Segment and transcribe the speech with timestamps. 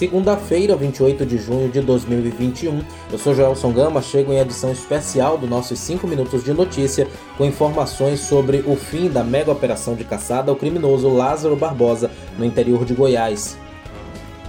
[0.00, 2.80] Segunda-feira, 28 de junho de 2021.
[3.12, 7.44] Eu sou Joelson Gama, chego em edição especial do nossos 5 minutos de notícia com
[7.44, 12.86] informações sobre o fim da mega operação de caçada ao criminoso Lázaro Barbosa no interior
[12.86, 13.58] de Goiás.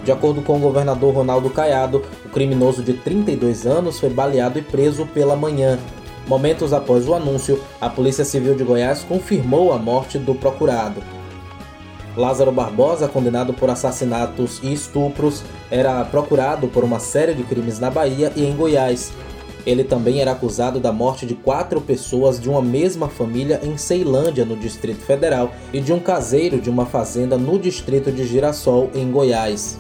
[0.05, 4.62] De acordo com o governador Ronaldo Caiado, o criminoso de 32 anos foi baleado e
[4.62, 5.77] preso pela manhã.
[6.26, 11.04] Momentos após o anúncio, a Polícia Civil de Goiás confirmou a morte do procurado.
[12.16, 17.90] Lázaro Barbosa, condenado por assassinatos e estupros, era procurado por uma série de crimes na
[17.90, 19.13] Bahia e em Goiás.
[19.66, 24.44] Ele também era acusado da morte de quatro pessoas de uma mesma família em Ceilândia,
[24.44, 29.09] no Distrito Federal, e de um caseiro de uma fazenda no distrito de Girassol, em
[29.12, 29.78] Goiás.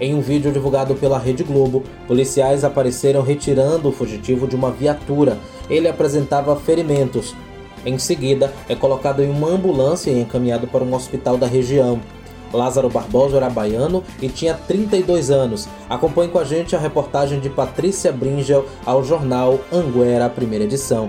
[0.00, 5.38] Em um vídeo divulgado pela Rede Globo, policiais apareceram retirando o fugitivo de uma viatura.
[5.68, 7.34] Ele apresentava ferimentos,
[7.84, 12.00] em seguida, é colocado em uma ambulância e encaminhado para um hospital da região.
[12.52, 15.68] Lázaro Barbosa era baiano e tinha 32 anos.
[15.90, 21.08] Acompanhe com a gente a reportagem de Patrícia Bringel ao jornal Anguera, primeira edição.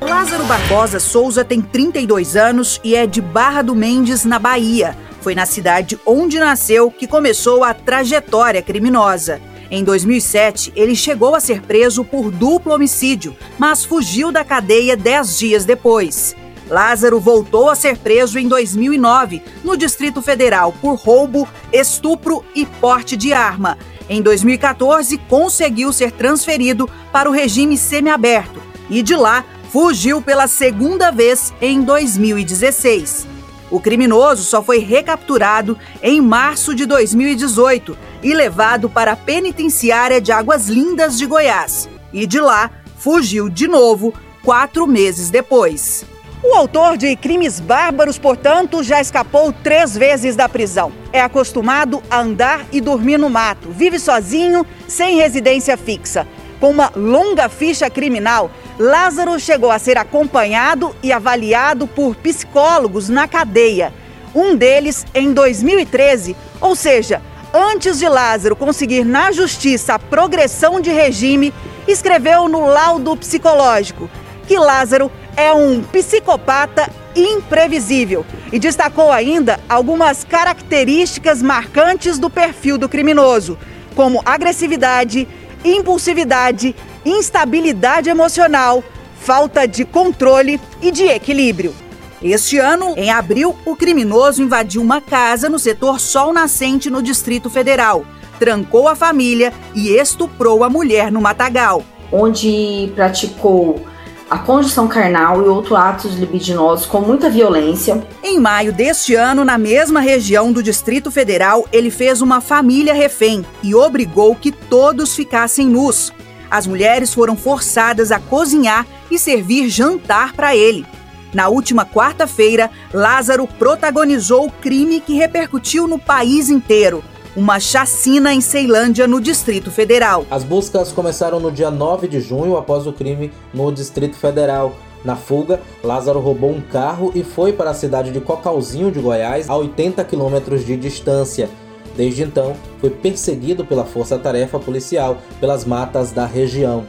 [0.00, 4.96] Lázaro Barbosa Souza tem 32 anos e é de Barra do Mendes, na Bahia.
[5.20, 9.40] Foi na cidade onde nasceu que começou a trajetória criminosa.
[9.70, 15.38] Em 2007, ele chegou a ser preso por duplo homicídio, mas fugiu da cadeia dez
[15.38, 16.36] dias depois.
[16.68, 23.16] Lázaro voltou a ser preso em 2009, no Distrito Federal, por roubo, estupro e porte
[23.16, 23.76] de arma.
[24.08, 31.10] Em 2014, conseguiu ser transferido para o regime semiaberto e de lá fugiu pela segunda
[31.10, 33.26] vez em 2016.
[33.70, 40.32] O criminoso só foi recapturado em março de 2018 e levado para a penitenciária de
[40.32, 41.88] Águas Lindas de Goiás.
[42.12, 46.06] E de lá fugiu de novo quatro meses depois.
[46.42, 50.92] O autor de crimes bárbaros, portanto, já escapou três vezes da prisão.
[51.12, 56.26] É acostumado a andar e dormir no mato, vive sozinho, sem residência fixa.
[56.60, 63.28] Com uma longa ficha criminal, Lázaro chegou a ser acompanhado e avaliado por psicólogos na
[63.28, 63.92] cadeia.
[64.34, 67.22] Um deles em 2013, ou seja,
[67.54, 71.54] antes de Lázaro conseguir na justiça a progressão de regime,
[71.86, 74.10] escreveu no laudo psicológico
[74.48, 82.88] que Lázaro é um psicopata imprevisível e destacou ainda algumas características marcantes do perfil do
[82.88, 83.56] criminoso,
[83.94, 85.28] como agressividade,
[85.64, 86.74] impulsividade,
[87.06, 88.82] instabilidade emocional,
[89.20, 91.83] falta de controle e de equilíbrio.
[92.24, 97.50] Este ano, em abril, o criminoso invadiu uma casa no setor Sol Nascente, no Distrito
[97.50, 98.06] Federal.
[98.38, 101.82] Trancou a família e estuprou a mulher no matagal.
[102.10, 103.84] Onde praticou
[104.30, 108.02] a condição carnal e outros atos libidinosos com muita violência.
[108.22, 113.44] Em maio deste ano, na mesma região do Distrito Federal, ele fez uma família refém
[113.62, 116.10] e obrigou que todos ficassem nus.
[116.50, 120.86] As mulheres foram forçadas a cozinhar e servir jantar para ele.
[121.34, 127.02] Na última quarta-feira, Lázaro protagonizou o crime que repercutiu no país inteiro.
[127.36, 130.24] Uma chacina em Ceilândia, no Distrito Federal.
[130.30, 134.76] As buscas começaram no dia 9 de junho, após o crime no Distrito Federal.
[135.04, 139.50] Na fuga, Lázaro roubou um carro e foi para a cidade de Cocalzinho de Goiás,
[139.50, 141.50] a 80 quilômetros de distância.
[141.96, 146.84] Desde então, foi perseguido pela força-tarefa policial pelas matas da região.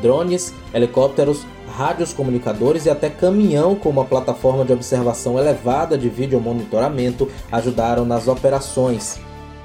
[0.00, 1.46] Drones, helicópteros,
[1.76, 8.04] rádios comunicadores e até caminhão com uma plataforma de observação elevada de vídeo monitoramento ajudaram
[8.04, 9.18] nas operações.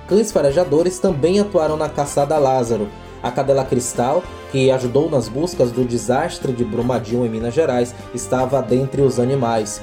[0.07, 2.87] Cães farejadores também atuaram na caçada Lázaro.
[3.21, 8.59] A cadela Cristal, que ajudou nas buscas do desastre de Brumadinho em Minas Gerais, estava
[8.61, 9.79] dentre os animais.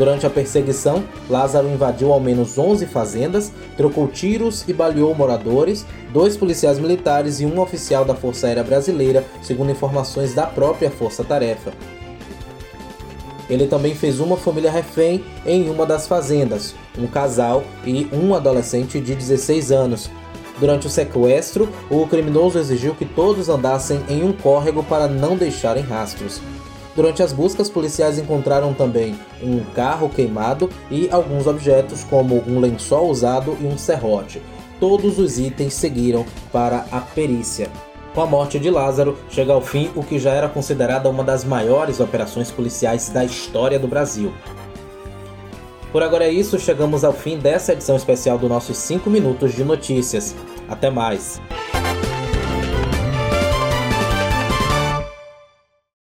[0.00, 6.38] Durante a perseguição, Lázaro invadiu ao menos 11 fazendas, trocou tiros e baleou moradores, dois
[6.38, 11.74] policiais militares e um oficial da Força Aérea Brasileira, segundo informações da própria Força Tarefa.
[13.50, 18.98] Ele também fez uma família refém em uma das fazendas, um casal e um adolescente
[19.00, 20.10] de 16 anos.
[20.58, 25.82] Durante o sequestro, o criminoso exigiu que todos andassem em um córrego para não deixarem
[25.82, 26.40] rastros.
[26.94, 33.08] Durante as buscas, policiais encontraram também um carro queimado e alguns objetos, como um lençol
[33.08, 34.42] usado e um serrote.
[34.80, 37.68] Todos os itens seguiram para a perícia.
[38.14, 41.44] Com a morte de Lázaro, chega ao fim o que já era considerada uma das
[41.44, 44.32] maiores operações policiais da história do Brasil.
[45.92, 49.64] Por agora é isso, chegamos ao fim dessa edição especial do nossos 5 minutos de
[49.64, 50.34] notícias.
[50.68, 51.40] Até mais!